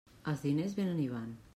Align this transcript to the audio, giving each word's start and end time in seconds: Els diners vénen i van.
Els 0.31 0.41
diners 0.47 0.75
vénen 0.81 1.05
i 1.07 1.09
van. 1.15 1.31